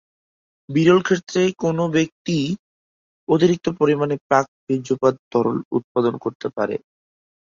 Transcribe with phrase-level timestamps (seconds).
[0.69, 2.37] বিরল ক্ষেত্রে, কোনও ব্যক্তি
[3.27, 6.75] অতিরিক্ত পরিমাণে প্রাক-বীর্যপাত তরল উৎপাদন করতে পারে।